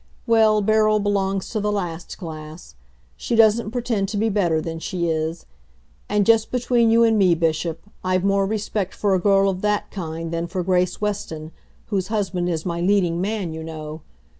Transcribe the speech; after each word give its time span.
Well, 0.25 0.63
Beryl 0.63 0.99
belongs 0.99 1.51
to 1.51 1.59
the 1.59 1.71
last 1.71 2.17
class. 2.17 2.73
She 3.15 3.35
doesn't 3.35 3.69
pretend 3.69 4.09
to 4.09 4.17
be 4.17 4.29
better 4.29 4.59
than 4.59 4.79
she 4.79 5.07
is. 5.07 5.45
And, 6.09 6.25
just 6.25 6.49
between 6.49 6.89
you 6.89 7.03
and 7.03 7.19
me, 7.19 7.35
Bishop, 7.35 7.83
I've 8.03 8.23
more 8.23 8.47
respect 8.47 8.95
for 8.95 9.13
a 9.13 9.19
girl 9.21 9.47
of 9.47 9.61
that 9.61 9.91
kind 9.91 10.31
than 10.31 10.47
for 10.47 10.63
Grace 10.63 11.01
Weston, 11.01 11.51
whose 11.89 12.07
husband 12.07 12.49
is 12.49 12.65
my 12.65 12.81
leading 12.81 13.21
man, 13.21 13.53
you 13.53 13.61
know. 13.63 14.01